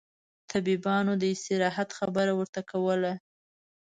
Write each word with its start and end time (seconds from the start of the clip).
طبيبانو 0.53 1.11
داستراحت 1.23 1.89
خبره 1.99 2.31
ورته 2.39 2.61
کوله. 2.71 3.13